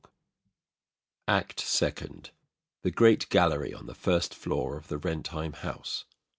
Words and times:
ACT 1.27 1.59
SECOND 1.59 2.31
The 2.81 2.89
great 2.89 3.29
gallery 3.29 3.71
on 3.71 3.85
the 3.85 3.93
first 3.93 4.33
floor 4.33 4.75
of 4.75 4.87
the 4.87 4.97
Rentheim 4.97 5.53
House. 5.53 6.05